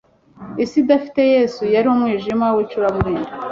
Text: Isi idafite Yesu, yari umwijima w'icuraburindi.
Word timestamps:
Isi 0.63 0.77
idafite 0.83 1.21
Yesu, 1.33 1.61
yari 1.75 1.87
umwijima 1.93 2.45
w'icuraburindi. 2.55 3.31